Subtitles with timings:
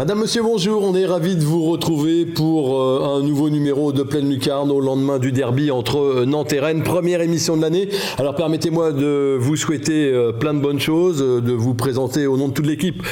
[0.00, 0.82] Madame, Monsieur, bonjour.
[0.82, 4.80] On est ravis de vous retrouver pour euh, un nouveau numéro de Pleine Lucarne au
[4.80, 6.82] lendemain du derby entre euh, Nantes et Rennes.
[6.82, 7.90] Première émission de l'année.
[8.16, 12.48] Alors permettez-moi de vous souhaiter euh, plein de bonnes choses, de vous présenter au nom
[12.48, 13.02] de toute l'équipe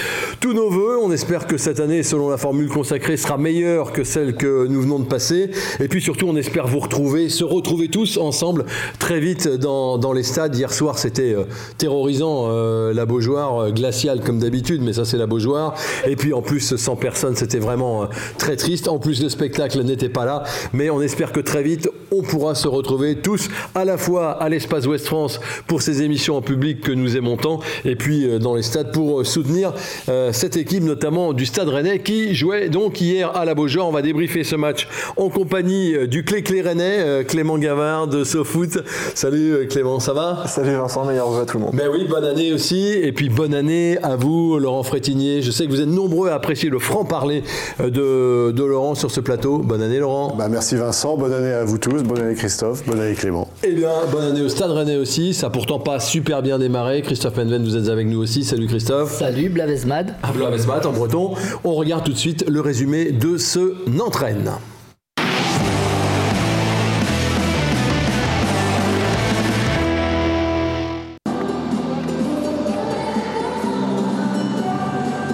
[0.40, 0.96] tous nos voeux.
[1.02, 4.80] On espère que cette année, selon la formule consacrée, sera meilleure que celle que nous
[4.80, 5.50] venons de passer.
[5.80, 8.64] Et puis surtout, on espère vous retrouver, se retrouver tous ensemble
[8.98, 10.56] très vite dans, dans les stades.
[10.56, 11.36] Hier soir, c'était
[11.76, 15.74] terrorisant, la Beaujoire, glaciale comme d'habitude, mais ça c'est la Beaujoire.
[16.06, 18.06] Et puis en plus, 100 personnes, c'était vraiment euh,
[18.38, 18.88] très triste.
[18.88, 22.54] En plus, le spectacle n'était pas là, mais on espère que très vite, on pourra
[22.54, 26.80] se retrouver tous à la fois à l'espace Ouest France pour ces émissions en public
[26.80, 29.72] que nous aimons tant, et puis euh, dans les stades pour euh, soutenir
[30.32, 33.88] cette équipe, notamment du Stade Rennais, qui jouait donc hier à la Beaujoire.
[33.88, 38.82] On va débriefer ce match en compagnie du Clé-Clé Rennais, Clément Gavard de SoFoot.
[39.14, 40.44] Salut Clément, ça va?
[40.46, 41.74] Salut Vincent, meilleur vœu à tout le monde.
[41.74, 45.42] Ben oui, bonne année aussi, et puis bonne année à vous, Laurent Frétinier.
[45.42, 47.42] Je sais que vous êtes nombreux à apprécier le franc-parler
[47.80, 49.58] euh, de, Laurent sur ce plateau.
[49.58, 50.34] Bonne année Laurent.
[50.36, 53.48] Bah, merci Vincent, bonne année à vous tous, bonne année Christophe, bonne année Clément.
[53.62, 55.34] Eh bien, bonne année au Stade Rennais aussi.
[55.34, 57.02] Ça a pourtant pas super bien démarré.
[57.02, 58.44] Christophe Menven, vous êtes avec nous aussi.
[58.44, 59.18] Salut Christophe.
[59.18, 60.14] Salut Blavesmad.
[60.22, 61.34] Ah, Blavesmad en breton.
[61.64, 64.52] On regarde tout de suite le résumé de ce Nantes-Rennes.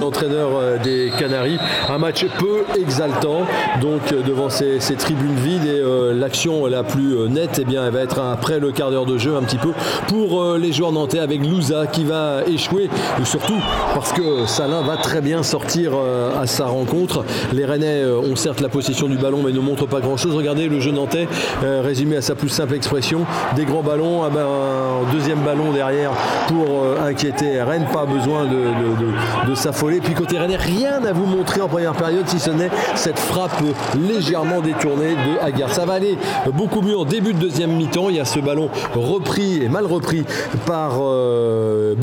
[0.04, 1.58] Entraîneur euh, des Canaries.
[1.88, 3.42] Un match peu exaltant,
[3.80, 7.92] donc euh, devant ces, tribunes vides et euh, l'action la plus nette, eh bien, elle
[7.92, 9.72] va être après le quart d'heure de jeu un petit peu
[10.08, 12.88] pour les joueurs nantais avec Louza qui va échouer,
[13.20, 13.58] ou surtout
[13.94, 15.92] parce que Salin va très bien sortir
[16.40, 17.24] à sa rencontre.
[17.52, 20.34] Les Rennais ont certes la possession du ballon mais ne montrent pas grand-chose.
[20.34, 21.26] Regardez le jeu nantais
[21.62, 23.20] résumé à sa plus simple expression.
[23.56, 26.10] Des grands ballons, ah ben, un deuxième ballon derrière
[26.48, 27.86] pour inquiéter Rennes.
[27.92, 29.93] Pas besoin de, de s'affoler.
[30.00, 33.62] Puis côté Rennais, rien à vous montrer en première période si ce n'est cette frappe
[33.96, 35.72] légèrement détournée de Agar.
[35.72, 36.16] Ça va aller
[36.52, 38.08] beaucoup mieux en début de deuxième mi-temps.
[38.08, 40.24] Il y a ce ballon repris et mal repris
[40.66, 41.94] par euh,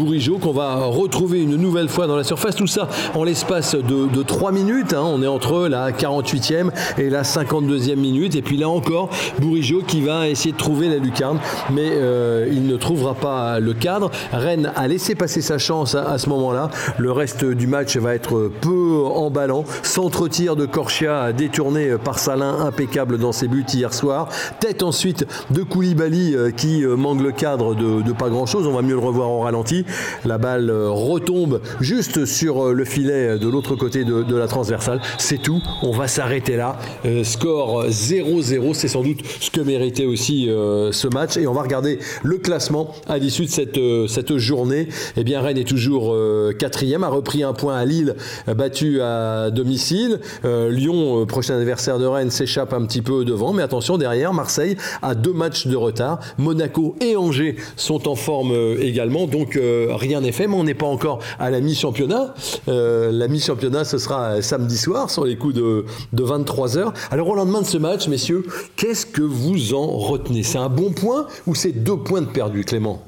[0.41, 2.56] qu'on va retrouver une nouvelle fois dans la surface.
[2.56, 4.94] Tout ça en l'espace de, 3 minutes.
[4.94, 5.03] Hein.
[5.03, 8.35] On est entre la 48e et la 52e minute.
[8.35, 9.09] Et puis là encore,
[9.40, 11.40] Bourigeau qui va essayer de trouver la lucarne,
[11.72, 14.12] mais euh, il ne trouvera pas le cadre.
[14.31, 16.69] Rennes a laissé passer sa chance à ce moment-là.
[16.97, 19.66] Le reste du match va être peu emballant.
[19.84, 24.30] Centre-tir de Corchia détourné par Salin, impeccable dans ses buts hier soir.
[24.59, 28.68] Tête ensuite de Koulibaly euh, qui euh, manque le cadre de, pas grand-chose.
[28.68, 29.86] On va mieux le revoir en ralenti.
[30.25, 35.02] La balle euh, retombe juste sur le filet de l'autre côté de, la transversale.
[35.18, 35.62] C'est tout.
[35.81, 36.78] On va s'arrêter là.
[37.24, 38.74] score 0-0.
[38.74, 41.38] C'est sans doute ce que méritait aussi ce match.
[41.38, 44.88] Et on va regarder le classement à l'issue de cette, cette journée.
[45.18, 46.16] Eh bien, Rennes est toujours
[46.58, 48.16] quatrième, a repris un point à Lille
[48.48, 50.20] battu à domicile.
[50.46, 54.34] Euh, Lyon, euh, prochain adversaire de Rennes, s'échappe un petit peu devant, mais attention derrière,
[54.34, 56.20] Marseille a deux matchs de retard.
[56.38, 60.74] Monaco et Angers sont en forme euh, également, donc rien n'est fait, mais on n'est
[60.74, 62.34] pas encore à la mi-championnat.
[62.68, 66.94] la mi-championnat, ce sera samedi soir, sur les coups de, de 23h.
[67.12, 68.46] Alors au lendemain de ce match, messieurs,
[68.76, 70.44] qu'est-ce que vous en retenez?
[70.44, 73.02] C'est un bon point ou c'est deux points de perdu, Clément?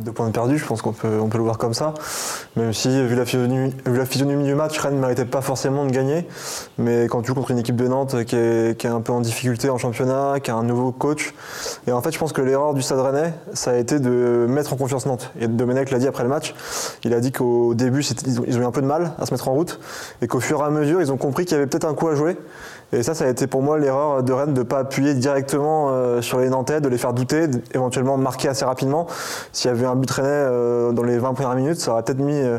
[0.00, 1.94] Deux points de perdu, je pense qu'on peut, on peut le voir comme ça.
[2.56, 6.26] Même si, vu la physionomie, du match, Rennes ne méritait pas forcément de gagner.
[6.76, 9.70] Mais quand tu joues contre une équipe de Nantes qui est, un peu en difficulté
[9.70, 11.34] en championnat, qui a un nouveau coach.
[11.86, 14.72] Et en fait, je pense que l'erreur du Stade Rennais, ça a été de mettre
[14.72, 15.32] en confiance Nantes.
[15.40, 16.54] Et Domenech l'a dit après le match.
[17.04, 19.48] Il a dit qu'au début, ils ont eu un peu de mal à se mettre
[19.48, 19.80] en route.
[20.22, 22.08] Et qu'au fur et à mesure, ils ont compris qu'il y avait peut-être un coup
[22.08, 22.36] à jouer.
[22.92, 25.90] Et ça, ça a été pour moi l'erreur de Rennes de ne pas appuyer directement
[25.90, 27.44] euh, sur les Nantais, de les faire douter,
[27.74, 29.06] éventuellement marquer assez rapidement.
[29.52, 32.20] S'il y avait un but Rennais euh, dans les 20 premières minutes, ça aurait peut-être
[32.20, 32.58] mis euh,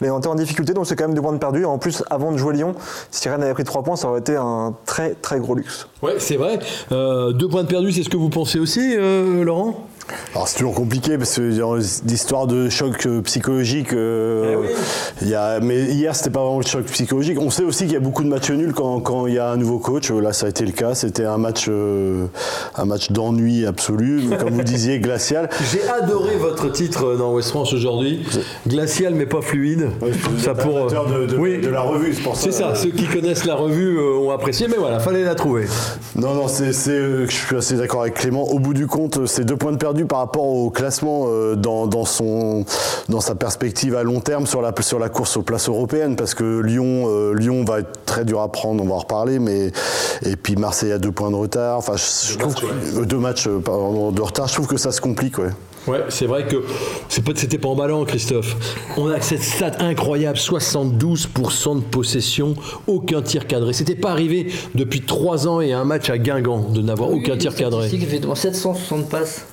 [0.00, 0.74] les Nantais en difficulté.
[0.74, 1.64] Donc c'est quand même deux points de perdu.
[1.64, 2.74] En plus, avant de jouer Lyon,
[3.12, 5.86] si Rennes avait pris trois points, ça aurait été un très très gros luxe.
[6.02, 6.58] Ouais, c'est vrai.
[6.90, 9.86] deux points de perdu, c'est ce que vous pensez aussi, Laurent?
[10.34, 15.28] Alors c'est toujours compliqué parce que dans l'histoire de choc euh, psychologique, euh, Eh il
[15.28, 17.38] y a, mais hier c'était pas vraiment le choc psychologique.
[17.40, 19.50] On sait aussi qu'il y a beaucoup de matchs nuls quand, quand il y a
[19.50, 20.10] un nouveau coach.
[20.10, 20.94] Là ça a été le cas.
[20.94, 22.26] C'était un match, euh,
[22.76, 25.48] un match d'ennui absolu, comme vous disiez glacial.
[25.72, 28.24] J'ai adoré votre titre dans West France aujourd'hui.
[28.66, 29.88] Glacial mais pas fluide.
[30.38, 31.58] Ça pour de, de, oui.
[31.58, 32.42] de la revue, c'est pour ça.
[32.42, 32.74] C'est ça.
[32.74, 35.66] Ceux qui connaissent la revue euh, ont apprécié, mais voilà, fallait la trouver.
[36.16, 38.44] Non, non, c'est, je suis assez d'accord avec Clément.
[38.44, 41.86] Au bout du compte, c'est deux points de perdu par rapport au classement euh, dans,
[41.86, 42.64] dans, son,
[43.08, 46.34] dans sa perspective à long terme sur la, sur la course aux places européennes, parce
[46.34, 49.72] que Lyon, euh, Lyon va être très dur à prendre, on va en reparler, mais
[50.22, 51.78] et puis Marseille a deux points de retard.
[51.78, 53.06] Enfin, je, je trouve matchs, que, ouais.
[53.06, 54.48] deux matchs pardon, de retard.
[54.48, 55.50] Je trouve que ça se complique, ouais.
[55.88, 56.62] Ouais, c'est vrai que
[57.08, 58.56] c'était pas emballant, Christophe.
[58.98, 62.54] On a cette stat incroyable 72% de possession,
[62.86, 63.72] aucun tir cadré.
[63.72, 67.38] C'était pas arrivé depuis 3 ans et un match à Guingamp de n'avoir oui, aucun
[67.38, 67.86] tir cadré.
[67.86, 69.46] Effectivement, 760 passes,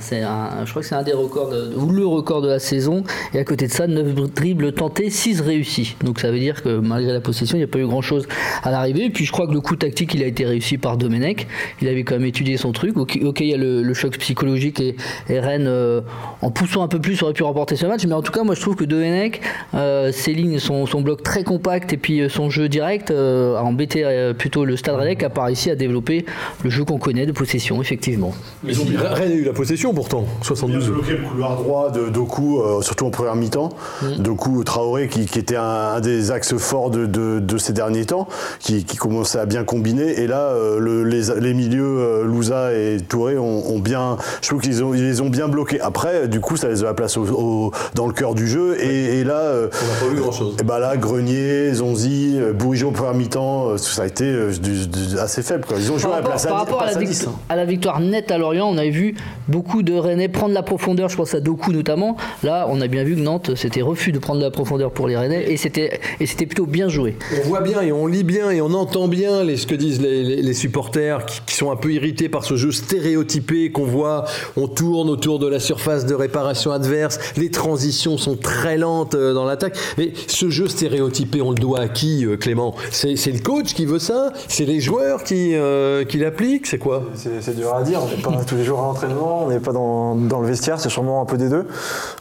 [0.00, 3.04] c'est je crois que c'est un des records, de, ou le record de la saison.
[3.34, 5.96] Et à côté de ça, 9 dribbles tentés, 6 réussis.
[6.02, 8.26] Donc ça veut dire que malgré la possession, il n'y a pas eu grand chose
[8.62, 9.04] à l'arrivée.
[9.04, 11.46] Et puis je crois que le coup tactique, il a été réussi par Domenech.
[11.82, 12.96] Il avait quand même étudié son truc.
[12.96, 14.96] Ok, okay il y a le, le, choc psychologique et,
[15.28, 16.00] et Rennes euh,
[16.42, 18.06] en poussant un peu plus aurait pu remporter ce match.
[18.06, 19.40] Mais en tout cas moi je trouve que Domenech
[19.74, 23.62] euh, ses lignes son, son, bloc très compact et puis son jeu direct euh, a
[23.62, 24.04] embêté
[24.38, 26.24] plutôt le Stade Rennais qui a pas réussi à développer
[26.62, 28.32] le jeu qu'on connaît de possession effectivement.
[28.62, 31.56] Mais ils ont Rennes a eu la possession pourtant 72 ils ont bloqué le couloir
[31.56, 33.70] droit de Doku surtout en première mi-temps.
[34.02, 34.22] Mmh.
[34.22, 38.06] Doku Traoré qui, qui était un, un, des axes forts de, de, de, ces derniers
[38.06, 38.28] temps
[38.60, 40.20] qui, qui, commençait à bien combiner.
[40.20, 44.82] Et là le, les, les, milieux Louza et Touré ont, ont bien je trouve qu'ils
[44.84, 47.24] ont, ils les ont bien bloqués après, du coup, ça laisse de la place au,
[47.26, 48.76] au, dans le cœur du jeu.
[48.80, 50.56] Et, et là, on n'a pas vu grand chose.
[50.60, 54.24] Et ben là, Grenier, Zonzi, Bourigeau au premier mi-temps, ça a été
[54.60, 55.64] du, du, assez faible.
[55.66, 55.76] Quoi.
[55.78, 57.64] Ils ont joué par à la place par à, rapport à la, victoire, à la,
[57.64, 59.14] victoire nette à Lorient, on avait vu
[59.48, 61.08] beaucoup de Rennais prendre la profondeur.
[61.08, 62.16] Je pense à Doku notamment.
[62.42, 65.16] Là, on a bien vu que Nantes, c'était refus de prendre la profondeur pour les
[65.16, 67.16] Rennais, et c'était et c'était plutôt bien joué.
[67.44, 70.00] On voit bien et on lit bien et on entend bien les, ce que disent
[70.00, 73.84] les, les, les supporters qui, qui sont un peu irrités par ce jeu stéréotypé qu'on
[73.84, 74.24] voit.
[74.56, 79.32] On tourne autour de la surface de réparation adverse, les transitions sont très lentes euh,
[79.32, 79.76] dans l'attaque.
[79.98, 82.74] Mais ce jeu stéréotypé, on le doit à qui, euh, Clément?
[82.90, 84.32] C'est le coach qui veut ça?
[84.48, 86.66] C'est les joueurs qui, euh, qui l'appliquent?
[86.66, 87.04] C'est quoi?
[87.14, 88.00] C'est dur à dire.
[88.02, 90.80] On n'est pas tous les jours à l'entraînement, on n'est pas dans, dans, le vestiaire,
[90.80, 91.66] c'est sûrement un peu des deux.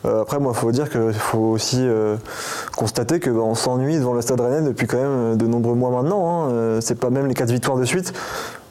[0.03, 1.83] Après, moi, il faut dire qu'il faut aussi
[2.75, 6.49] constater qu'on bah, s'ennuie devant le Stade Rennais depuis quand même de nombreux mois maintenant.
[6.49, 6.79] Hein.
[6.81, 8.13] C'est pas même les quatre victoires de suite.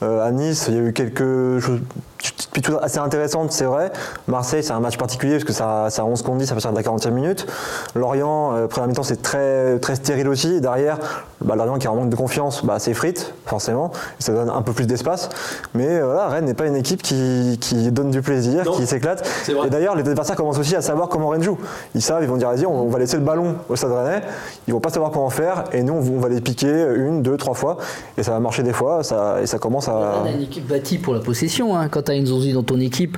[0.01, 1.59] à Nice, il y a eu quelques
[2.51, 3.91] plutôt assez intéressantes, c'est vrai.
[4.27, 6.71] Marseille, c'est un match particulier parce que ça, ça 11 qu'on dit, ça passe à
[6.71, 7.47] la 40e minute.
[7.95, 10.55] Lorient, euh, première mi-temps, c'est très, très stérile aussi.
[10.55, 10.99] Et derrière,
[11.41, 13.91] bah, Lorient qui a un manque de confiance, bah, c'est frites, forcément.
[14.19, 15.29] Et ça donne un peu plus d'espace.
[15.73, 18.85] Mais euh, voilà, Rennes n'est pas une équipe qui, qui donne du plaisir, non, qui
[18.85, 19.27] s'éclate.
[19.47, 21.57] Et d'ailleurs, les adversaires commencent aussi à savoir comment Rennes joue.
[21.95, 24.21] Ils savent, ils vont dire, vas-y, on, on, va laisser le ballon au stade Rennais.
[24.67, 25.65] Ils vont pas savoir comment faire.
[25.73, 27.77] Et nous, on, va les piquer une, deux, trois fois.
[28.17, 29.03] Et ça va marcher des fois.
[29.03, 30.21] Ça, et ça commence à.
[30.23, 31.75] Rennes a une équipe bâtie pour la possession.
[31.75, 31.89] Hein.
[31.89, 33.17] Quand Zonzi dans ton équipe,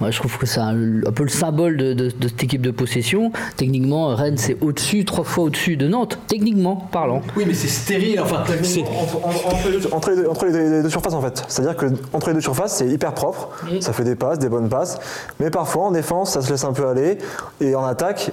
[0.00, 2.62] moi, je trouve que c'est un, un, peu le symbole de, de, de, cette équipe
[2.62, 3.30] de possession.
[3.56, 7.22] Techniquement, Rennes, c'est au-dessus, trois fois au-dessus de Nantes, techniquement parlant.
[7.36, 8.20] Oui, mais c'est stérile.
[8.20, 11.44] Enfin, c'est entre, entre, les deux, entre, les deux, entre, les deux, surfaces, en fait.
[11.48, 13.50] C'est-à-dire que entre les deux surfaces, c'est hyper propre.
[13.80, 14.98] Ça fait des passes, des bonnes passes.
[15.38, 17.18] Mais parfois, en défense, ça se laisse un peu aller.
[17.60, 18.32] Et en attaque,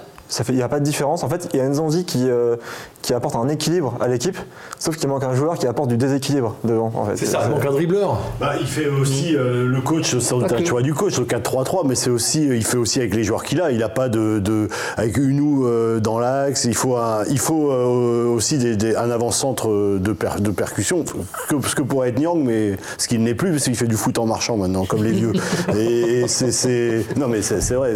[0.50, 1.24] il n'y a pas de différence.
[1.24, 2.56] En fait, il y a Nzonzi qui, euh,
[3.02, 4.38] qui apporte un équilibre à l'équipe,
[4.80, 6.92] sauf qu'il manque un joueur qui apporte du déséquilibre devant.
[6.96, 7.18] En fait.
[7.18, 8.20] C'est ça, il manque un dribbleur.
[8.40, 10.60] Bah, il fait aussi euh, le coach, okay.
[10.60, 13.44] le choix du coach, le 4-3-3, mais c'est aussi, il fait aussi avec les joueurs
[13.44, 13.72] qu'il a.
[13.72, 16.66] Il n'a pas de, de, avec Unou euh, dans l'axe.
[16.66, 21.04] Il faut, un, il faut euh, aussi des, des, un avant-centre de, per, de percussion,
[21.50, 23.96] que, ce que pourrait être Nyang, mais ce qu'il n'est plus, parce qu'il fait du
[23.96, 25.34] foot en marchant maintenant, comme les vieux.
[25.76, 27.94] Et, et c'est, non mais c'est vrai.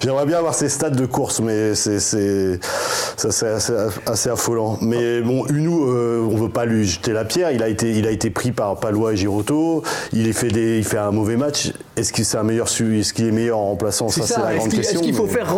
[0.00, 1.96] J'aimerais bien avoir ces stades de course, mais mais c'est
[4.06, 4.78] assez, affolant.
[4.80, 7.50] Mais bon, Unou, euh, on veut pas lui jeter la pierre.
[7.52, 9.82] Il a été, il a été pris par Palois et Giroto.
[10.12, 11.72] Il fait, des, il fait un mauvais match.
[11.96, 14.70] Est-ce qu'il est un meilleur, est-ce qu'il est meilleur en remplaçant Ça, c'est la grande
[14.70, 15.00] qu question.
[15.00, 15.32] Est-ce qu'il faut mais...
[15.32, 15.54] faire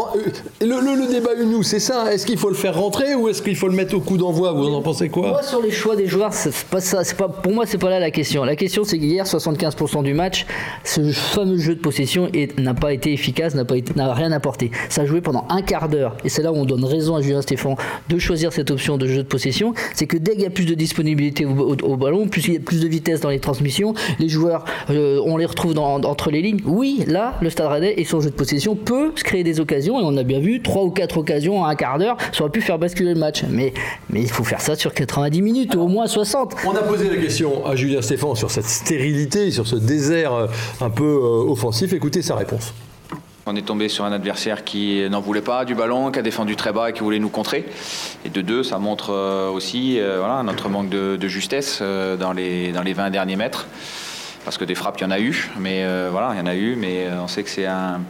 [0.61, 3.43] le, le, le débat Unou, c'est ça Est-ce qu'il faut le faire rentrer ou est-ce
[3.43, 5.29] qu'il faut le mettre au coup d'envoi Vous en pensez quoi?
[5.29, 7.05] Moi, sur les choix des joueurs, c'est pas ça.
[7.05, 8.45] C'est pas pour moi, c'est pas là la question.
[8.45, 10.47] La question, c'est qu'hier, 75% du match,
[10.83, 14.71] ce fameux jeu de possession n'a pas été efficace, n'a pas été, n'a rien apporté.
[14.89, 15.84] Ça a joué pendant un quart
[16.25, 17.77] et c'est là où on donne raison à Julien Stéphane
[18.09, 20.67] de choisir cette option de jeu de possession, c'est que dès qu'il y a plus
[20.67, 24.29] de disponibilité au, ballon, plus il y a plus de vitesse dans les transmissions, les
[24.29, 26.61] joueurs, euh, on les retrouve entre les lignes.
[26.65, 30.01] Oui, là, le Stade Rennais et son jeu de possession peut se créer des occasions,
[30.01, 32.51] et on a bien vu trois ou quatre occasions en un quart d'heure, ça aurait
[32.51, 33.45] pu faire basculer le match.
[33.51, 33.73] Mais,
[34.15, 36.55] il faut faire ça sur 90 minutes, au moins 60.
[36.67, 40.47] On a posé la question à Julien Stéphane sur cette stérilité, sur ce désert euh,
[40.81, 41.93] un peu euh, offensif.
[41.93, 42.73] Écoutez sa réponse.
[43.47, 46.57] On est tombé sur un adversaire qui n'en voulait pas du ballon, qui a défendu
[46.57, 47.67] très bas et qui voulait nous contrer.
[48.25, 52.83] Et de deux, ça montre euh, aussi voilà, notre manque de, justesse dans, les, dans
[52.83, 53.67] les 20 derniers mètres.
[54.45, 56.55] Parce que des frappes, il y en a eu, mais voilà, il y en a
[56.55, 58.01] eu, mais on sait que c'est un,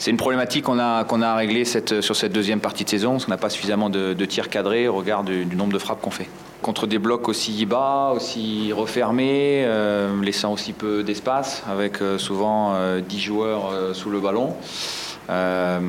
[0.00, 3.26] c'est une problématique qu'on a, qu'on a à sur cette deuxième partie de saison, parce
[3.26, 6.26] qu'on n'a pas suffisamment de, tirs cadrés au regard du, nombre de frappes qu'on fait.
[6.62, 12.72] Contre des blocs aussi bas, aussi refermés, euh, laissant aussi peu d'espace, avec euh, souvent
[12.72, 14.54] 10 euh, joueurs sous le ballon.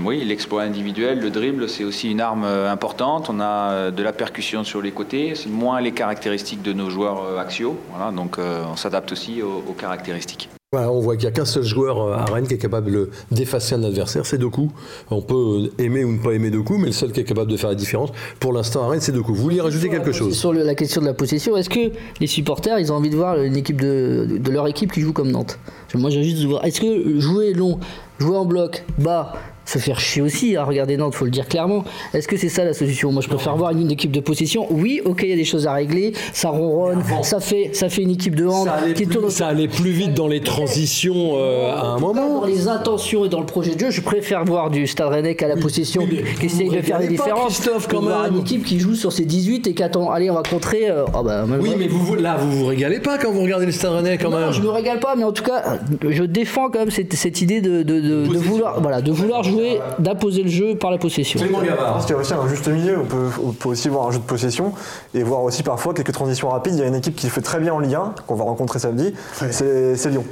[0.05, 3.29] oui, l'exploit individuel, le dribble, c'est aussi une arme importante.
[3.29, 7.39] On a de la percussion sur les côtés, c'est moins les caractéristiques de nos joueurs
[7.39, 7.79] axiaux.
[8.13, 12.13] Donc on s'adapte aussi aux caractéristiques on voit qu'il n'y a qu'un seul joueur euh,
[12.13, 14.71] à Rennes qui est capable d'effacer un adversaire, c'est Doku.
[15.09, 17.57] On peut aimer ou ne pas aimer Doku, mais le seul qui est capable de
[17.57, 19.33] faire la différence, pour l'instant à Rennes, c'est Doku.
[19.33, 20.33] Vous vouliez rajouter quelque chose?
[20.33, 23.41] Sur la question de la possession, est-ce que les supporters, ils ont envie de voir
[23.41, 25.59] une équipe de, de leur équipe qui joue comme Nantes?
[25.93, 26.63] Moi, j'ai juste de voir.
[26.63, 27.77] Est-ce que jouer long,
[28.19, 29.33] jouer en bloc, bas,
[29.71, 31.83] se faire chier aussi à regarder Nantes, faut le dire clairement.
[32.13, 33.11] Est-ce que c'est ça la solution?
[33.11, 34.67] Moi, je préfère voir une, équipe de possession.
[34.69, 38.03] Oui, ok, il y a des choses à régler, ça ronronne, ça fait, ça fait
[38.03, 39.29] une équipe de hand qui tourne.
[39.29, 42.41] Ça allait plus vite dans les transitions euh, à un moment.
[42.41, 45.35] Dans les intentions et dans le projet de jeu, je préfère voir du Stade Rennais
[45.35, 46.05] qu'à la possession,
[46.39, 47.59] qui essaye de faire des différences.
[47.59, 48.33] Christophe, quand même.
[48.33, 50.89] une équipe qui joue sur ses 18 et qui attend, allez, on va contrer.
[50.89, 53.71] Euh, oh, bah, oui, mais vous, là, vous vous régalez pas quand vous regardez le
[53.71, 54.41] Stade Rennais quand même.
[54.41, 57.41] Non, je me régale pas, mais en tout cas, je défends quand même cette, cette
[57.41, 59.60] idée de, de, de, de vouloir, voilà, de vouloir jouer,
[59.99, 61.39] d'imposer le jeu par la possession.
[61.39, 62.99] Je pense qu'il y a aussi un juste milieu.
[62.99, 64.73] On peut, on peut, aussi voir un jeu de possession
[65.13, 66.73] et voir aussi parfois quelques transitions rapides.
[66.75, 68.79] Il y a une équipe qui fait très bien en Ligue 1, qu'on va rencontrer
[68.79, 69.13] samedi,
[69.51, 70.25] c'est Lyon.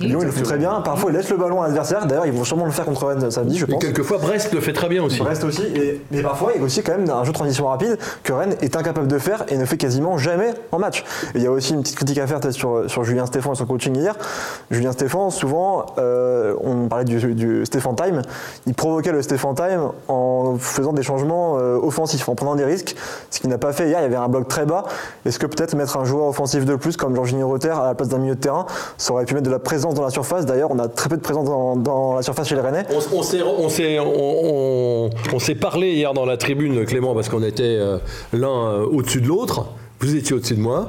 [0.00, 0.80] Lyon, il le fait très bien.
[0.80, 2.06] Parfois, il laisse le ballon à l'adversaire.
[2.06, 3.82] D'ailleurs, ils vont sûrement le faire contre Rennes samedi, je pense.
[3.82, 5.18] Et quelquefois, Brest le fait très bien aussi.
[5.18, 5.62] Brest aussi.
[5.74, 8.32] Et, mais parfois, il y a aussi quand même un jeu de transition rapide que
[8.32, 11.04] Rennes est incapable de faire et ne fait quasiment jamais en match.
[11.34, 13.66] il y a aussi une petite critique à faire sur, sur Julien Stéphane et son
[13.66, 14.14] coaching hier.
[14.70, 18.22] Julien Stéphane, souvent, euh, on parlait du, du Stéphane Time,
[18.66, 22.96] il provoquait le Stéphane Time en faisant des changements euh, offensifs, en prenant des risques,
[23.30, 24.00] ce qu'il n'a pas fait hier.
[24.00, 24.84] Il y avait un bloc très bas.
[25.24, 28.08] Est-ce que peut-être mettre un joueur offensif de plus comme Jorginho Rotter à la place
[28.08, 28.66] d'un milieu de terrain,
[28.98, 30.46] ça aurait pu mettre de la présence dans la surface?
[30.46, 31.46] D'ailleurs, on a très peu de présence
[31.78, 32.84] dans, la surface chez les Rennais.
[35.32, 37.98] On, s'est parlé hier dans la tribune, Clément, parce qu'on était euh,
[38.32, 39.66] l'un euh, au-dessus de l'autre
[40.00, 40.88] vous étiez au-dessus de moi,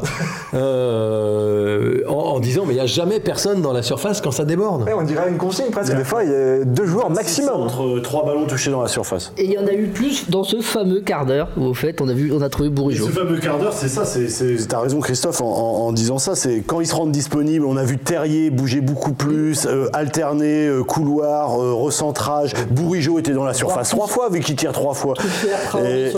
[0.53, 4.85] euh, en, disant mais il n'y a jamais personne dans la surface quand ça déborde.
[4.93, 5.95] on dirait une consigne presque.
[5.95, 7.61] Des fois, il y a deux joueurs maximum.
[7.61, 9.31] Entre trois ballons touchés dans la surface.
[9.37, 12.01] Et il y en a eu plus dans ce fameux quart d'heure où au fait
[12.01, 13.05] on a vu, on a trouvé Bourigeau.
[13.07, 14.05] Ce fameux quart d'heure, c'est ça.
[14.05, 16.35] C'est, t'as raison Christophe en, disant ça.
[16.35, 17.65] C'est quand ils se rendent disponibles.
[17.65, 22.53] On a vu Terrier bouger beaucoup plus, euh, alterner euh, couloir, recentrage.
[22.71, 25.13] Bourigeau était dans la surface trois fois vu qu'il tire trois fois.
[25.83, 26.11] Et,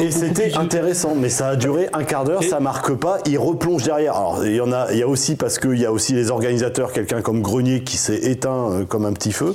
[0.00, 3.82] et c'était intéressant, mais ça a duré un quart d'heure, ça marque pas, il replonge
[3.82, 4.16] derrière.
[4.16, 6.30] Alors il y en a, il y a aussi parce qu'il y a aussi les
[6.30, 9.54] organisateurs, quelqu'un comme Grenier qui s'est éteint euh, comme un petit feu.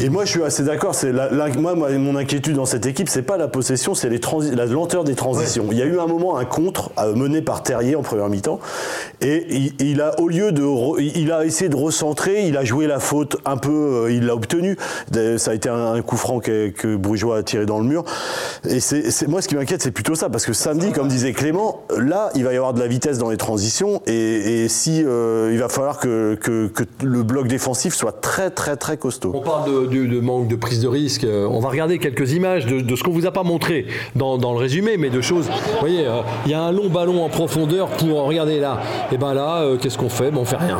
[0.00, 0.94] Et moi je suis assez d'accord.
[0.94, 4.20] C'est la, moi, mon inquiétude dans cette équipe, c'est pas la possession, c'est les
[4.54, 5.66] la lenteur des transitions.
[5.70, 8.60] Il y a eu un moment un contre euh, mené par Terrier en première mi-temps,
[9.20, 9.46] et
[9.78, 10.64] il, a au lieu de,
[11.00, 14.34] il a essayé de recentrer, il a joué la faute un peu, euh, il l'a
[14.34, 14.76] obtenu.
[15.36, 18.04] Ça a été un, coup franc que, que Brugeois a tiré dans le mur.
[18.68, 21.32] Et c'est moi ce qui m'inquiète, c'est plutôt ça, parce que samedi, comme disait
[21.98, 25.58] Là, il va y avoir de la vitesse dans les transitions et, si euh, il
[25.58, 26.38] va falloir que,
[27.02, 29.32] le bloc défensif soit très très très costaud.
[29.34, 31.24] On parle de, manque de prise de risque.
[31.24, 34.58] Euh, on va regarder quelques images de, ce qu'on vous a pas montré dans, le
[34.58, 35.46] résumé, mais de choses.
[35.46, 38.80] Vous voyez, euh, il y a un long ballon en profondeur pour regarder là.
[39.12, 40.30] Et ben là, qu'est-ce qu'on fait?
[40.30, 40.78] Ben, On fait rien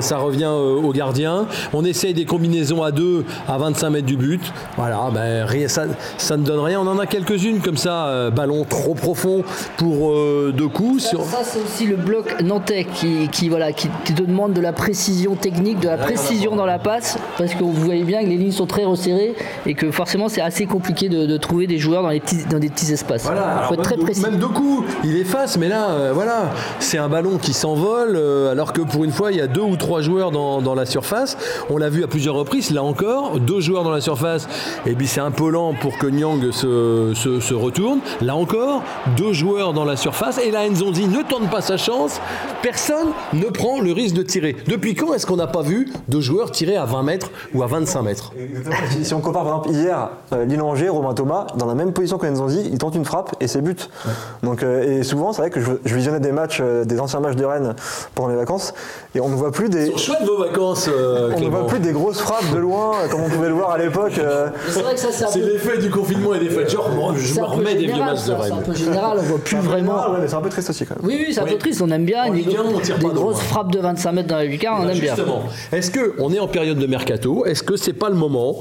[0.00, 1.46] ça revient euh, au gardien.
[1.72, 4.40] On essaye des combinaisons à deux à 25 mètres du but.
[4.76, 5.84] Voilà, ben, rien, ça,
[6.18, 6.80] ça ne donne rien.
[6.80, 9.42] On en a quelques-unes comme ça, euh, ballon trop profond
[9.76, 11.02] pour euh, deux coups.
[11.02, 14.72] Ça, ça c'est aussi le bloc nantais qui, qui voilà, qui, te demande de la
[14.72, 18.36] précision technique, de la précision dans la passe, parce que vous voyez bien que les
[18.36, 19.34] lignes sont très resserrées
[19.66, 22.68] et que forcément c'est assez compliqué de, trouver des joueurs dans, les petits, dans des
[22.68, 23.24] petits espaces.
[23.24, 24.22] Voilà, Il faut être très précis.
[24.22, 28.16] Même deux coups, il efface, mais là, voilà, c'est un ballon qui s'envole,
[28.50, 31.36] alors que pour une fois, il y a deux ou trois joueurs dans, la surface.
[31.70, 34.48] On l'a vu à plusieurs reprises, là encore, deux joueurs dans la surface,
[34.84, 38.00] et puis c'est un peu lent pour que Nyang se, retourne.
[38.20, 38.82] Là encore,
[39.16, 42.20] deux joueurs dans la surface, et là Nzonzi ne tente pas sa chance.
[42.62, 44.56] Personne ne prend le risque de tirer.
[44.66, 47.66] Depuis quand est-ce qu'on n'a pas vu deux joueurs tirer à 20 mètres ou à
[47.66, 48.32] 25 mètres?
[48.90, 52.18] Si, si on compare par exemple hier, euh, Lille-Angers, Romain Thomas, dans la même position
[52.18, 53.88] que Nzonzi, il tente une frappe et c'est but.
[54.42, 57.20] Donc, euh, et souvent, c'est vrai que je, je visionnais des matchs, euh, des anciens
[57.20, 57.74] matchs de Rennes
[58.14, 58.74] pendant les vacances
[59.14, 59.92] et on ne voit plus des.
[60.24, 63.28] Vos vacances, euh, On ne voit plus des grosses frappes de loin euh, comme on
[63.28, 64.18] pouvait le voir à l'époque.
[64.18, 66.70] euh, C'est vrai que ça, c'est l'effet du confinement et des fêtes.
[66.70, 69.22] Genre, moi, je me remets des vieux matchs de ça, C'est un peu général, on
[69.22, 69.96] voit plus vraiment.
[69.98, 71.06] Ah ouais, mais c'est un peu triste aussi quand même.
[71.06, 72.24] Oui, oui, c'est un peu triste, on aime bien.
[72.24, 74.36] En Des, Ligue un, on tire des pas de grosses frappes de 25 mètres dans
[74.36, 75.14] la lucarne, on aime bien.
[75.14, 77.44] Justement, est-ce que on est en période de mercato?
[77.46, 78.56] Est-ce que c'est pas le moment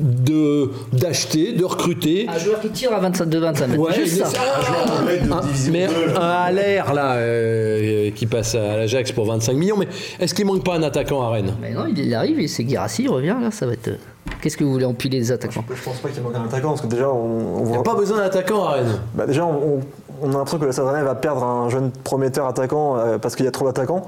[0.00, 2.26] de d'acheter, de recruter?
[2.28, 3.80] Un joueur qui tire à 25, de 25 mètres.
[3.80, 4.38] Ouais, Juste ça.
[4.40, 9.76] Un- un- mais un à l'air là euh, qui passe à l'Ajax pour 25 millions.
[9.76, 9.88] Mais
[10.30, 13.02] est-ce qu'il manque pas un attaquant à Rennes Mais non, il arrive et c'est Guirassi,
[13.02, 13.88] il revient là, ça va être.
[13.88, 13.96] euh,
[14.40, 16.82] Qu'est-ce que vous voulez empiler les attaquants Je pense pas qu'il manque un attaquant parce
[16.82, 19.00] que déjà on, on Il n'y a pas besoin d'attaquant à Rennes.
[19.14, 19.80] Bah déjà, on, on-
[20.22, 23.34] on a l'impression que le Stade Rennais va perdre un jeune prometteur attaquant euh, parce
[23.36, 24.02] qu'il y a trop d'attaquants.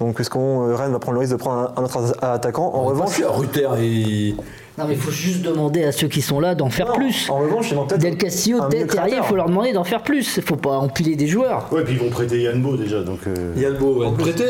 [0.00, 2.70] Donc, est-ce qu'on euh, Rennes va prendre le risque de prendre un, un autre attaquant?
[2.74, 4.36] En revanche, Ruther et
[4.78, 7.28] Non, mais il faut juste demander à ceux qui sont là d'en faire Non, plus.
[7.30, 10.36] En revanche, Del Castillo, milieu Terrier, il faut leur demander d'en faire plus.
[10.36, 11.66] Il faut pas empiler des joueurs.
[11.72, 13.18] Ouais, puis ils vont prêter Yann Beau déjà, donc.
[13.26, 14.44] euh, Yann Beau va être prêté.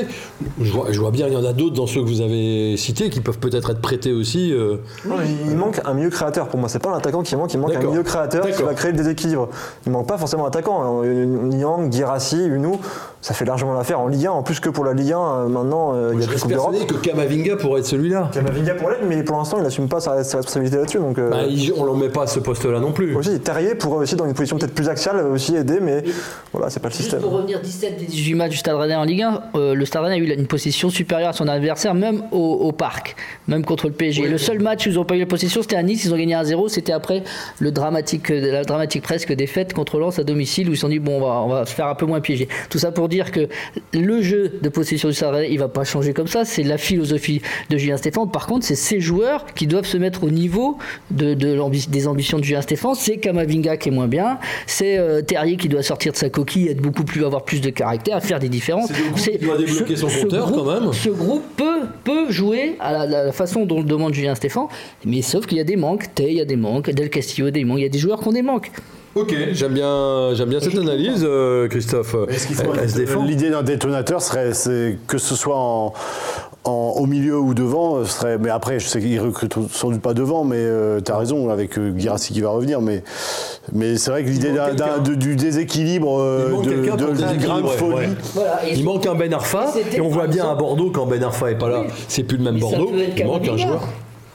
[0.61, 2.77] Je vois, je vois bien, il y en a d'autres dans ceux que vous avez
[2.77, 4.53] cités qui peuvent peut-être être prêtés aussi.
[4.53, 4.77] euh.
[5.07, 5.15] Non,
[5.49, 6.69] il manque un milieu créateur pour moi.
[6.69, 8.99] C'est pas un attaquant qui manque, il manque un milieu créateur qui va créer le
[8.99, 9.49] déséquilibre.
[9.87, 11.03] Il manque pas forcément un attaquant.
[11.03, 11.07] hein.
[11.07, 12.79] Niang, Girassi, Unou,
[13.23, 14.31] ça fait largement l'affaire en Ligue 1.
[14.33, 16.33] En plus que pour la Ligue 1, euh, maintenant, euh, il y Je a plus
[16.35, 16.71] reste Coupe d'Europe.
[16.73, 18.31] persuadé que Kamavinga pourrait être celui-là.
[18.33, 20.99] Kamavinga pour l'aide, mais pour l'instant, il n'assume pas sa, sa responsabilité là-dessus.
[20.99, 23.15] Donc, euh, Bah, il- on ne met pas à ce poste-là non plus.
[23.17, 26.05] aussi, Terrier pourrait aussi, dans une position peut-être plus axiale, aussi aider, mais
[26.53, 27.21] voilà, c'est pas le Juste système.
[27.21, 30.03] pour revenir 17 des 18 matchs du Stade Rennais en Ligue 1, euh, le Stade
[30.05, 33.87] Rennais a eu une possession supérieure à son adversaire, même au, au parc, même contre
[33.87, 34.27] le PSG.
[34.29, 36.17] le seul match où ils n'ont pas eu la possession, c'était à Nice, ils ont
[36.19, 37.23] gagné 1-0, c'était après
[37.59, 40.89] le dramatique, euh, la dramatique presque défaite contre Lens à domicile, où ils se sont
[40.89, 42.49] dit, bon, on va, on va se faire un peu moins piéger.
[42.71, 43.49] Tout ça pour dire que
[43.95, 46.79] le jeu de possession du Stade Rennais, il va pas changer comme ça, c'est la
[46.79, 48.31] philosophie de Julien Stéphane.
[48.31, 50.79] Par contre, c'est ces joueurs qui doivent se mettre au niveau
[51.11, 52.95] de, des ambitions de Julien Stéphane.
[52.95, 56.69] C'est Kamavinga qui est moins bien, c'est euh, Terrier qui doit sortir de sa coquille,
[56.69, 58.91] être beaucoup plus, avoir plus de caractère, faire des différences.
[59.17, 60.93] C'est le groupe qui doit débloquer son compteur, groupe- quand même.
[60.93, 64.67] Ce groupe peut, peut jouer à la, la façon dont le demande Julien Stéphane,
[65.05, 66.15] mais sauf qu'il y a des manques.
[66.15, 66.91] Tay, il y a des manques.
[66.91, 67.79] Del Castillo, des manques.
[67.79, 68.71] Il y a des joueurs qui ont des manques.
[69.15, 72.15] Ok, j'aime bien, j'aime bien cette analyse, euh, Christophe.
[72.95, 73.25] Défend.
[73.25, 74.53] L'idée d'un détonateur serait
[75.09, 75.93] que ce soit en,
[76.69, 78.39] en- au milieu ou devant, ce serait.
[78.39, 80.63] Mais après, je sais qu'il recrute sans doute pas devant, mais
[81.05, 83.03] tu as raison avec euh, Guirassi qui va revenir, mais
[83.73, 84.53] mais c'est vrai que l'idée
[85.17, 87.95] du déséquilibre, euh, Il manque de, de, de déséquilibrer, folie.
[87.95, 88.09] ouais.
[88.35, 91.23] Voilà, et Il manque un Ben Arfa, Et on voit bien à Bordeaux quand Ben
[91.23, 91.93] Arfa est pas là, Oui.
[92.09, 92.91] c'est plus le même Bordeaux.
[93.17, 93.89] Il manque un joueur.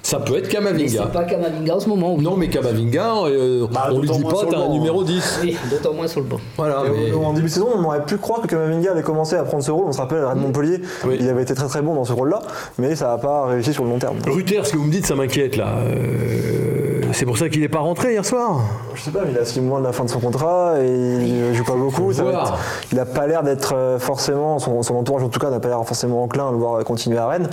[0.05, 0.87] Ça peut être Mais Kamavinga.
[1.05, 2.13] c'est pas Kamavinga en ce moment.
[2.15, 2.23] oui.
[2.23, 5.05] Non, mais Kamavinga, euh, Bah, on lui dit pas, t'as un numéro hein.
[5.05, 5.39] 10.
[5.43, 6.39] Oui, d'autant moins sur le banc.
[6.57, 9.43] Voilà, mais- En début de saison, on aurait pu croire que Kamavinga allait commencer à
[9.43, 9.85] prendre ce rôle.
[9.87, 11.17] On se rappelle, à Rennes Montpellier, Oui.
[11.21, 12.41] il avait été très très bon dans ce rôle-là,
[12.77, 14.17] mais ça n'a pas réussi sur le long terme.
[14.27, 15.67] Ruther, ce que vous me dites, ça m'inquiète là.
[15.77, 18.59] Euh, c'est pour ça qu'il n'est pas rentré hier soir.
[18.95, 20.87] Je sais pas, mais il a 6 mois de la fin de son contrat et
[20.89, 22.11] il joue pas beaucoup.
[22.11, 22.57] Ça être-
[22.91, 25.69] il n'a pas l'air d'être euh, forcément, son, son entourage en tout cas n'a pas
[25.69, 27.49] l'air forcément enclin à le voir continuer à Rennes.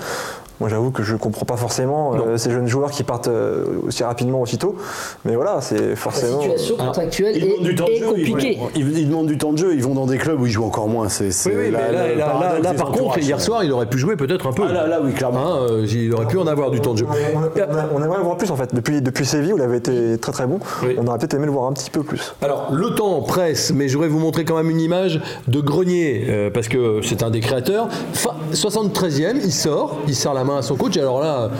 [0.61, 4.05] Moi j'avoue que je comprends pas forcément euh, ces jeunes joueurs qui partent euh, aussi
[4.05, 4.77] rapidement aussitôt.
[5.25, 6.41] Mais voilà, c'est La forcément.
[6.41, 6.87] situation Ah.
[6.87, 8.59] contractuelle Ils demandent du temps est, de est jeu, compliquée.
[8.77, 10.65] ils- ils demandent du temps de jeu, ils vont dans des clubs où ils jouent
[10.67, 11.09] encore moins.
[11.09, 13.99] C'est, Oui, oui, la- mais là, là, là, par contre, hier soir, il aurait pu
[13.99, 14.65] jouer peut-être un peu.
[14.69, 15.55] Ah là, là, oui, clairement.
[15.55, 17.07] Hein, euh, il aurait pu en avoir du temps de jeu.
[17.09, 18.75] On, on- on- on aimerait le voir plus en fait.
[18.75, 20.95] Depuis, depuis Séville où il avait été très très bon, Oui.
[20.99, 22.35] on aurait peut-être aimé le voir un petit peu plus.
[22.43, 26.27] Alors, le temps presse, mais je voudrais vous montrer quand même une image de Grenier,
[26.29, 27.89] euh, parce que c'est un des créateurs.
[28.13, 30.97] Fin- 73e, il sort, il serre la main à son coach.
[30.97, 31.51] Alors là,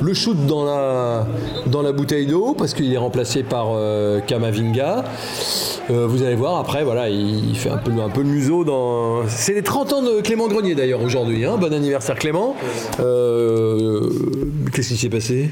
[0.00, 1.26] le shoot dans la,
[1.66, 5.04] dans la bouteille d'eau, parce qu'il est remplacé par euh, Kamavinga.
[5.90, 9.26] Euh, vous allez voir, après, voilà, il fait un peu, un peu le museau dans...
[9.28, 11.44] C'est les 30 ans de Clément Grenier d'ailleurs aujourd'hui.
[11.46, 11.56] hein.
[11.58, 12.54] Bon anniversaire Clément.
[13.00, 14.08] Euh,
[14.72, 15.50] Qu'est-ce qui s'est passé?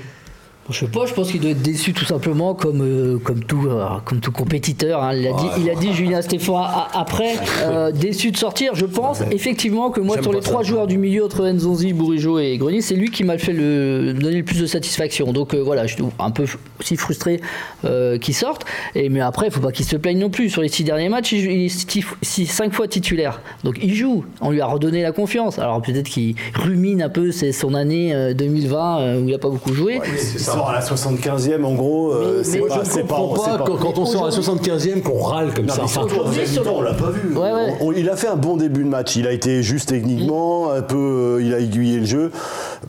[0.68, 3.66] Je sais pas, je pense qu'il doit être déçu tout simplement comme, euh, comme, tout,
[3.68, 5.02] euh, comme tout compétiteur.
[5.02, 5.14] hein.
[5.14, 8.74] Il, a dit, il a dit, Julien Stéphane, a- après, euh, déçu de sortir.
[8.74, 12.56] Je pense effectivement que moi, sur les trois joueurs du milieu, entre Nzonzi, Bourigeau et
[12.58, 15.32] Grenier, c'est lui qui m'a fait le, me donner le plus de satisfaction.
[15.32, 16.44] Donc euh, voilà, je suis un peu
[16.80, 17.40] aussi frustré
[17.84, 18.64] euh, qu'il sorte.
[18.96, 20.50] Et, mais après, il faut pas qu'il se plaigne non plus.
[20.50, 23.40] Sur les six derniers matchs, il, joue- il est six- six- cinq fois titulaire.
[23.62, 24.24] Donc il joue.
[24.40, 25.60] On lui a redonné la confiance.
[25.60, 29.38] Alors peut-être qu'il rumine un peu c'est son année euh, 2020 euh, où il n'a
[29.38, 30.00] pas beaucoup joué.
[30.18, 30.55] C'est ça.
[30.56, 32.82] Sort à la 75e, en gros, euh, Mais- c'est pas.
[32.84, 35.82] Je comprends c'est pas, quand, quand on sort à 75e qu'on râle comme Non, ça.
[35.84, 37.34] Enfin, le- on l'a pas vu.
[37.36, 37.74] Ouais, ouais.
[37.80, 39.16] On- on- il a fait un bon début de match.
[39.16, 40.96] Il a été juste techniquement, un peu,
[41.38, 42.30] euh, il a aiguillé le jeu.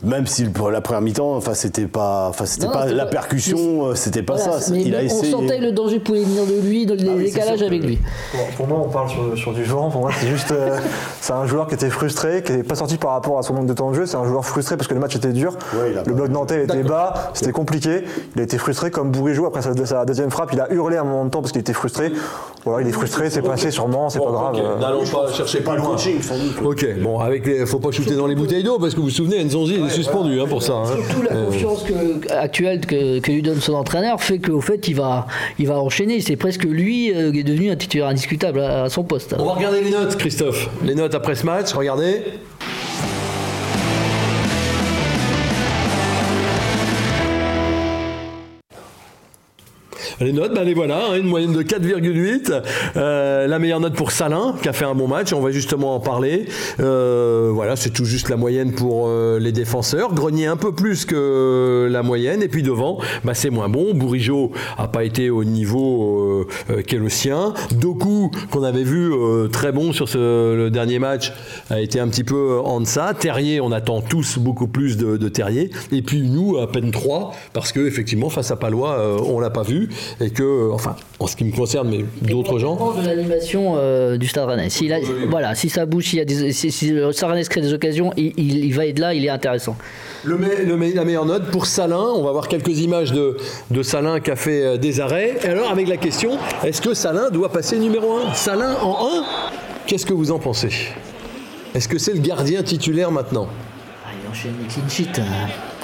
[0.04, 3.86] Même si pour la première mi-temps, enfin, c'était pas, enfin, c'était pas la pas- percussion,
[3.88, 4.74] euh, c'était pas Voilà, ça.
[4.74, 5.34] il a essayé.
[5.34, 7.98] on sentait le danger pouvait venir de lui, dans les Ah décalages avec lui.
[8.56, 9.90] Pour, moi, on parle sur, sur du vent.
[9.90, 10.52] Pour moi, c'est juste.
[10.52, 10.76] euh,
[11.20, 13.66] c'est un joueur qui était frustré, qui n'est pas sorti par rapport à son manque
[13.66, 14.06] de temps de jeu.
[14.06, 15.52] C'est un joueur frustré parce que le match était dur.
[15.74, 18.02] Ouais, le pas- bloc nantais était bas, c'était compliqué.
[18.36, 20.50] Il a été frustré comme Bourigeau après sa, sa deuxième frappe.
[20.52, 22.12] Il a hurlé un moment de temps parce qu'il était frustré.
[22.64, 24.54] Voilà, il est frustré, c'est passé sûrement, c'est Bon, pas grave.
[24.54, 24.78] ok, euh.
[24.80, 25.90] N'allons pas chercher pas le loin.
[25.90, 26.56] coaching, sans doute.
[26.64, 29.10] Ok, bon, avec les, faut pas shooter dans les bouteilles d'eau parce que vous vous
[29.10, 30.74] souvenez, Nzonzi il est suspendu hein, pour ça.
[30.74, 30.84] hein.
[30.86, 34.94] Surtout la confiance que- actuelle que, que lui donne son entraîneur fait qu'au fait il
[34.94, 35.26] va,
[35.58, 36.20] il va enchaîner.
[36.20, 39.34] C'est presque lui euh, qui est devenu un titulaire indiscutable à, à son poste.
[39.38, 40.68] On va regarder les notes, Christophe.
[40.84, 42.22] Les notes après ce match, regardez.
[50.20, 52.62] Les notes, ben les voilà, hein, une moyenne de 4,8.
[52.96, 55.94] Euh, la meilleure note pour Salin, qui a fait un bon match, on va justement
[55.94, 56.46] en parler.
[56.80, 60.12] Euh, voilà, c'est tout juste la moyenne pour euh, les défenseurs.
[60.14, 62.42] Grenier un peu plus que la moyenne.
[62.42, 63.94] Et puis devant, bah, c'est moins bon.
[63.94, 67.54] Bourigeau a pas été au niveau euh, qu'est le sien.
[67.70, 69.12] Doku, qu'on avait vu
[69.52, 70.18] très bon sur ce,
[70.56, 71.32] le dernier match,
[71.70, 73.14] a été un petit peu en deçà.
[73.14, 75.70] Terrier, on attend tous beaucoup plus de, Terrier.
[75.92, 79.62] Et puis nous, à peine 3, parce que effectivement, face à Palois, on l'a pas
[79.62, 79.88] vu.
[80.20, 82.94] Et que, enfin, en ce qui me concerne, mais d'autres gens.
[83.00, 84.70] de l'animation euh, du Stade Rennais.
[84.70, 87.44] S'il a- voilà, si ça bouge, s'il y a des, si, si le Stade Rennais
[87.44, 89.76] crée des occasions, il, il- il va être là, il est intéressant.
[90.24, 93.36] Le, me- le me- la meilleure note pour Salin, on va voir quelques images de,
[93.70, 95.36] de Salin qui a fait euh, des arrêts.
[95.44, 96.32] Et alors avec la question,
[96.64, 99.24] est-ce que Salin doit passer numéro 1 Salin en 1
[99.86, 100.70] Qu'est-ce que vous en pensez?
[101.74, 103.48] Est-ce que c'est le gardien titulaire maintenant?
[104.04, 105.20] Ah, il enchaîne les clean sheets.
[105.20, 105.22] euh,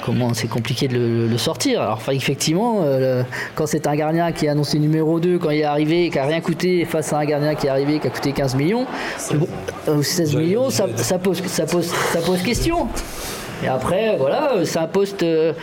[0.05, 1.81] Comment c'est compliqué de le, le sortir.
[1.81, 5.49] Alors enfin, effectivement, euh, le- quand c'est un gardien qui est annoncé numéro 2, quand
[5.49, 7.95] il est arrivé et qui a rien coûté face à un gardien qui est arrivé
[7.95, 8.85] et qui a coûté 15 millions,
[9.33, 9.47] bon,
[9.87, 12.87] euh, 16 millions, ça, ça pose, ça, pose, ça pose question.
[13.63, 15.23] Et après, voilà, euh, c'est un poste.
[15.23, 15.53] euh,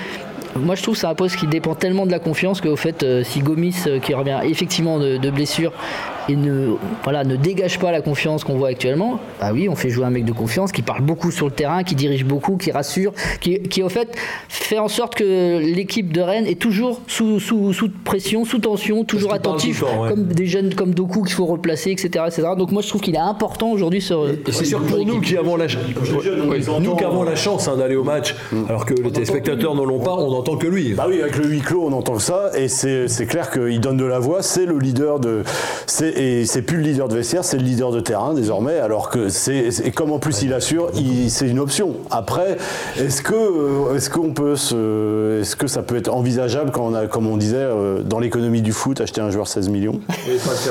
[0.57, 3.07] moi, je trouve que c'est un poste qui dépend tellement de la confiance qu'au fait,
[3.23, 5.73] si Gomis, qui revient effectivement de, de blessure,
[6.29, 9.91] et ne, voilà, ne dégage pas la confiance qu'on voit actuellement, bah oui, on fait
[9.91, 12.71] jouer un mec de confiance qui parle beaucoup sur le terrain, qui dirige beaucoup, qui
[12.71, 14.17] rassure, qui, qui au fait
[14.49, 19.05] fait en sorte que l'équipe de Rennes est toujours sous, sous, sous pression, sous tension,
[19.05, 20.11] toujours attentif, temps, ouais.
[20.11, 22.49] comme des jeunes comme Doku qu'il faut replacer, etc., etc.
[22.57, 24.29] Donc moi, je trouve qu'il est important aujourd'hui sur.
[24.29, 25.67] Et c'est sûr pour nous qui avons la,
[26.81, 28.35] nous qui avons la chance hein, d'aller au match,
[28.69, 30.95] alors que les téléspectateurs ne l'ont pas, on n'entend que lui.
[30.95, 33.97] Bah oui, avec le huis clos, on entend ça, et c'est c'est clair qu'il donne
[33.97, 34.43] de la voix.
[34.43, 35.43] C'est le leader de,
[35.87, 38.79] c'est et c'est plus le leader de vestiaire, c'est le leader de terrain désormais.
[38.79, 40.91] Alors que c'est et comme en plus il assure,
[41.29, 41.95] c'est une option.
[42.11, 42.57] Après,
[42.99, 46.95] est-ce que euh, est-ce qu'on peut se, est-ce que ça peut être envisageable quand on
[46.95, 50.01] a, comme on disait, euh, dans l'économie du foot, acheter un joueur 16 millions,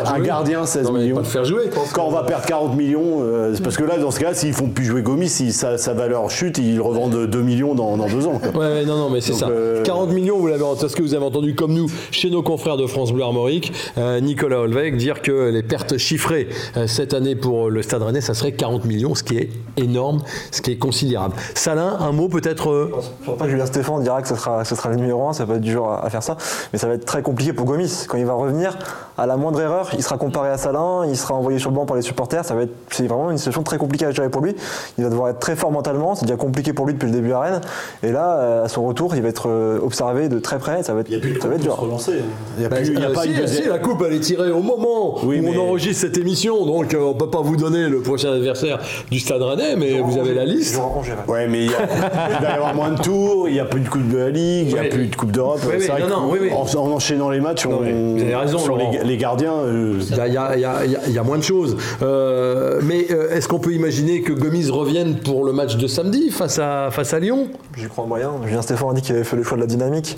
[0.05, 1.15] un gardien 16 Non, mais millions.
[1.15, 1.69] pas le faire jouer.
[1.93, 4.67] Quand on va perdre 40 millions, euh, parce que là, dans ce cas-là, s'ils font
[4.69, 8.27] plus jouer Gomis, si sa, sa valeur chute, ils revendent 2 millions dans, dans deux
[8.27, 8.39] ans.
[8.39, 8.61] quoi.
[8.61, 9.47] Ouais, non, non, mais c'est ça.
[9.49, 12.77] euh, 40 millions, vous l'avez, parce que vous avez entendu comme nous chez nos confrères
[12.77, 17.35] de France Bleu Armorique, euh, Nicolas Holweg dire que les pertes chiffrées euh, cette année
[17.35, 20.77] pour le Stade Rennais, ça serait 40 millions, ce qui est énorme, ce qui est
[20.77, 21.35] considérable.
[21.55, 22.69] Salin, un mot peut-être.
[22.69, 22.91] euh,
[23.21, 25.33] Je pense pas que Julien Stéphane dira que ce sera, ce sera le numéro 1,
[25.33, 26.37] ça va être dur à, à faire ça,
[26.73, 28.05] mais ça va être très compliqué pour Gomis.
[28.07, 28.77] Quand il va revenir,
[29.17, 31.85] à la moindre erreur, il sera comparé à Salin, il sera envoyé sur le banc
[31.85, 34.41] par les supporters, ça va être, c'est vraiment une situation très compliquée à gérer pour
[34.41, 34.55] lui.
[34.97, 37.31] Il va devoir être très fort mentalement, c'est déjà compliqué pour lui depuis le début
[37.33, 37.61] à Rennes,
[38.03, 40.93] et là, euh, à son retour, il va être euh, observé de très près, ça
[40.93, 41.09] va être,
[41.41, 41.75] ça va être dur.
[41.75, 42.13] relancer.
[42.57, 44.03] Il n'y a, bah, plus- il y a euh, pas si, une si, la coupe
[44.07, 47.13] elle est tirée au moment Oui, où mais- on enregistre cette émission, donc euh, on
[47.13, 48.79] peut pas vous donner le prochain adversaire
[49.09, 50.79] du Stade Rennais, mais vous avez la liste.
[51.27, 51.79] Ouais, mais il, y a-
[52.39, 54.29] il va y avoir moins de tours, il n'y a plus de Coupe de la
[54.29, 55.59] Ligue, il n'y a plus de Coupe d'Europe.
[55.65, 56.49] Oui, oui, C'est vrai non, que non, oui, oui.
[56.51, 59.53] En, en enchaînant les matchs, Non, on, mais vous avez raison, sur les, les gardiens.
[59.65, 60.67] y y
[61.07, 61.77] il y a moins de choses.
[62.01, 66.29] Euh, mais euh, est-ce qu'on peut imaginer que Gomis revienne pour le match de samedi
[66.31, 67.47] face à, face à Lyon?
[67.77, 68.31] J'y crois moyen.
[68.45, 70.17] Julien Stéphane a dit qu'il avait fait le choix de la dynamique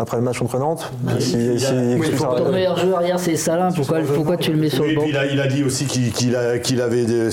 [0.00, 0.90] après le match contre Nantes.
[1.18, 3.70] Si- si- exclut ça- Ton meilleur joueur hier, c'est Salin.
[3.72, 5.46] Pourquoi, pourquoi tu le mets sur oui, le et banc puis il a, il a
[5.46, 7.28] dit aussi qu'il qu'il a- qu'il avait des,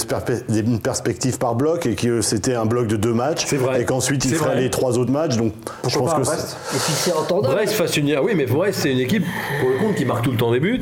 [0.50, 3.46] des- une perspective par bloc et que c'était un bloc de deux matchs.
[3.48, 3.82] C'est vrai.
[3.82, 4.62] Et qu'ensuite il ferait vrai.
[4.62, 5.38] les trois autres matchs.
[5.38, 5.54] Donc
[5.88, 7.54] je pense pas, que Brest Et puis c'est entendable.
[7.56, 8.14] Brest face une.
[8.18, 9.24] ah oui, mais Brest, c'est une équipe,
[9.60, 10.82] pour le compte, qui marque tout le temps des buts.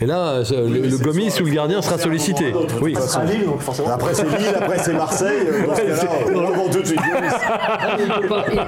[0.00, 2.52] Et là, euh, le, le Gomis ou le gardien sera sollicité.
[2.80, 2.94] Oui.
[2.94, 3.88] Ça sera Lille, donc forcément.
[3.90, 5.38] Après c'est Lille, après c'est Marseille.
[6.34, 7.00] on le tout de suite.
[7.98, 8.60] Il peut pas, il,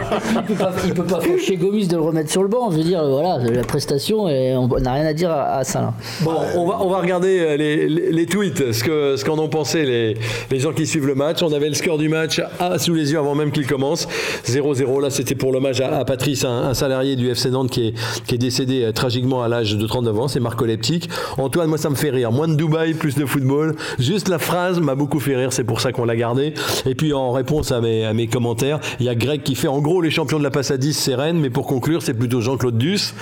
[0.86, 2.55] il peut pas, fâcher Gomis de le remettre sur le banc.
[2.56, 2.70] Décevant.
[2.70, 5.94] Je veux dire, voilà, la prestation, et on n'a rien à dire à, ça.
[6.22, 9.48] Bon, on va, on va regarder euh, les, les, tweets, ce qu'en ce qu'en ont
[9.48, 10.16] pensé les,
[10.50, 11.42] les, gens qui suivent le match.
[11.42, 12.40] On avait le score du match
[12.78, 14.08] sous les yeux avant même qu'il commence.
[14.46, 17.94] 0-0, là c'était pour l'hommage à, Patrice, un, salarié du FC Nantes qui est,
[18.26, 21.08] qui est décédé euh, tragiquement à l'âge de 39 ans, c'est Marco Leptic.
[21.38, 22.32] Antoine, moi ça me fait rire.
[22.32, 23.74] Moins de Dubaï, plus de football.
[23.98, 26.54] Juste la phrase m'a beaucoup fait rire, c'est pour ça qu'on l'a gardé.
[26.86, 29.68] Et puis en réponse à mes, à mes commentaires, il y a Greg qui fait
[29.68, 32.14] en gros les champions de la passe à 10, c'est Rennes, mais pour conclure, c'est
[32.14, 33.12] plutôt Jean-Claude Duss.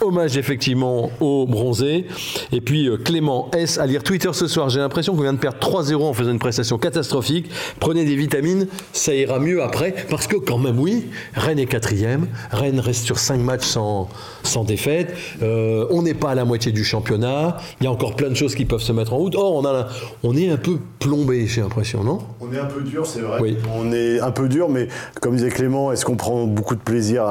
[0.00, 2.06] Hommage effectivement au bronzé.
[2.50, 4.70] Et puis euh, Clément S à lire Twitter ce soir.
[4.70, 7.50] J'ai l'impression qu'on vient de perdre 3-0 en faisant une prestation catastrophique.
[7.78, 9.94] Prenez des vitamines, ça ira mieux après.
[10.08, 12.26] Parce que quand même, oui, Rennes est quatrième.
[12.50, 14.08] Rennes reste sur 5 matchs sans,
[14.44, 15.14] sans défaite.
[15.42, 17.58] Euh, on n'est pas à la moitié du championnat.
[17.82, 19.34] Il y a encore plein de choses qui peuvent se mettre en route.
[19.34, 19.88] Or, on, a,
[20.22, 22.20] on est un peu plombé, j'ai l'impression, non?
[22.40, 23.40] On est un peu dur, c'est vrai.
[23.42, 23.58] Oui.
[23.76, 24.88] On est un peu dur, mais
[25.20, 27.26] comme disait Clément, est-ce qu'on prend beaucoup de plaisir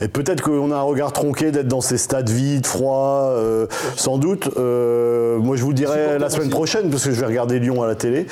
[0.00, 4.18] Et peut-être qu'on a un regard tronqué d'être dans ces stades vides, froids, euh, sans
[4.18, 4.50] doute.
[4.56, 7.86] Euh, moi, je vous dirai la semaine prochaine, parce que je vais regarder Lyon à
[7.86, 8.26] la télé.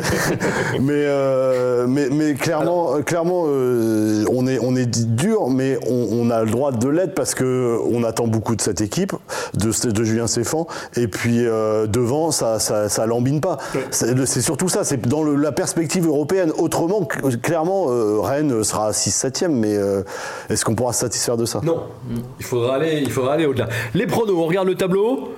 [0.80, 1.06] mais,
[1.86, 6.88] mais, mais, clairement, clairement on, est, on est dur, mais on, a le droit de
[6.88, 9.12] l'être parce qu'on attend beaucoup de cette équipe,
[9.54, 10.64] de, de Julien Stéphane.
[10.96, 13.58] Et puis devant, ça, ça, ça lambine pas.
[13.90, 16.52] C'est surtout ça, c'est dans la perspective européenne.
[16.58, 17.06] Autrement,
[17.42, 20.02] clairement, euh, Rennes sera 6-7e, mais euh,
[20.48, 21.60] est-ce qu'on pourra se satisfaire de ça?
[21.66, 21.82] Non.
[22.38, 23.68] Il faudra aller, aller au-delà.
[23.92, 25.34] Les pronos, on regarde le tableau.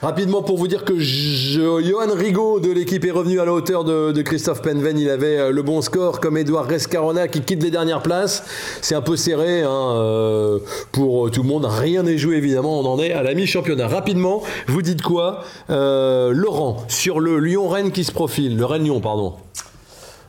[0.00, 4.22] Rapidement pour vous dire que Johan Rigaud de l'équipe est revenu à la hauteur de,
[4.22, 4.96] Christophe Penven.
[4.96, 8.44] Il avait euh, le bon score comme Edouard Rescarona qui quitte les dernières places.
[8.80, 10.60] C'est un peu serré hein, euh,
[10.92, 11.64] pour euh, tout le monde.
[11.64, 12.78] Rien n'est joué évidemment.
[12.78, 13.88] On en est à la mi-championnat.
[13.88, 18.56] Rapidement, vous dites quoi Laurent, sur le Lyon-Rennes qui se profile?
[18.56, 19.34] Le Rennes-Lyon, pardon.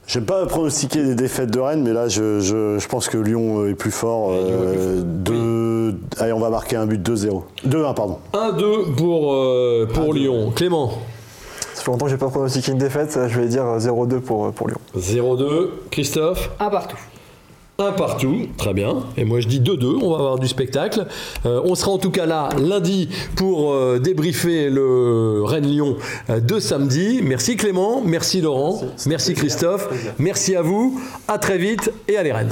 [0.07, 3.91] J'aime pas pronostiquer des défaites de Rennes, mais là, je, pense que Lyon est plus
[3.91, 4.33] fort.
[6.17, 7.43] Allez, on va marquer un but 2-0.
[7.67, 8.19] 2-1, pardon.
[8.33, 10.51] 1-2 pour, euh, pour Lyon.
[10.55, 10.91] Clément
[11.73, 14.67] Ça fait longtemps que j'ai pas pronostiqué une défaite, je vais dire 0-2 pour, pour
[14.67, 14.79] Lyon.
[14.97, 15.69] 0-2.
[15.91, 16.97] Christophe Un partout.
[17.81, 19.03] Un partout, très bien.
[19.15, 21.07] Et moi je dis 2-2, on va avoir du spectacle.
[21.45, 25.95] Euh, on sera en tout cas là lundi pour euh, débriefer le Rennes-Lyon
[26.27, 27.21] de samedi.
[27.23, 29.87] Merci Clément, merci Laurent, merci Christophe,
[30.19, 30.99] merci à vous,
[31.29, 32.51] à très vite et allez Rennes.